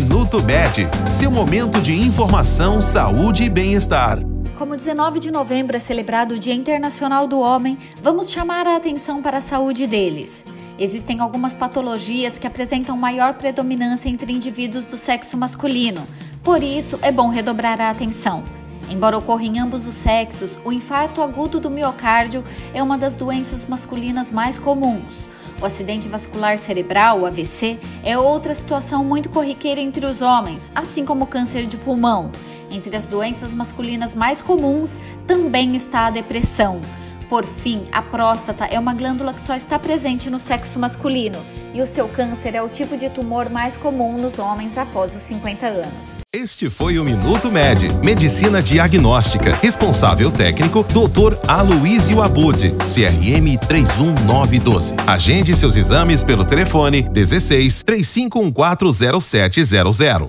[0.00, 4.18] Minuto Med, seu momento de informação, saúde e bem-estar.
[4.58, 9.20] Como 19 de novembro é celebrado o Dia Internacional do Homem, vamos chamar a atenção
[9.20, 10.42] para a saúde deles.
[10.78, 16.06] Existem algumas patologias que apresentam maior predominância entre indivíduos do sexo masculino,
[16.42, 18.42] por isso é bom redobrar a atenção.
[18.88, 22.42] Embora ocorra em ambos os sexos, o infarto agudo do miocárdio
[22.72, 25.28] é uma das doenças masculinas mais comuns.
[25.60, 31.04] O acidente vascular cerebral, o AVC, é outra situação muito corriqueira entre os homens, assim
[31.04, 32.32] como o câncer de pulmão.
[32.70, 36.80] Entre as doenças masculinas mais comuns também está a depressão.
[37.30, 41.38] Por fim, a próstata é uma glândula que só está presente no sexo masculino
[41.72, 45.22] e o seu câncer é o tipo de tumor mais comum nos homens após os
[45.22, 46.18] 50 anos.
[46.32, 49.54] Este foi o Minuto Med, Medicina Diagnóstica.
[49.62, 51.36] Responsável técnico, Dr.
[51.48, 54.94] Aloysio Abud, CRM 31912.
[55.06, 60.28] Agende seus exames pelo telefone 16 35140700.